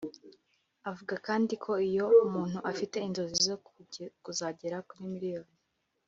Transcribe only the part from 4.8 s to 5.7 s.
kuri miliyoni